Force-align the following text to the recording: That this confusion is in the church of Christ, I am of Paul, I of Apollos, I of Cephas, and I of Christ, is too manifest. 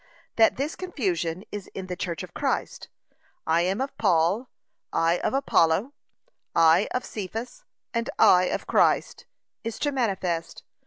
That 0.35 0.55
this 0.55 0.75
confusion 0.75 1.43
is 1.51 1.67
in 1.75 1.85
the 1.85 1.95
church 1.95 2.23
of 2.23 2.33
Christ, 2.33 2.89
I 3.45 3.61
am 3.61 3.79
of 3.79 3.95
Paul, 3.99 4.49
I 4.91 5.19
of 5.19 5.35
Apollos, 5.35 5.91
I 6.55 6.87
of 6.89 7.05
Cephas, 7.05 7.65
and 7.93 8.09
I 8.17 8.45
of 8.45 8.65
Christ, 8.65 9.27
is 9.63 9.77
too 9.77 9.91
manifest. 9.91 10.63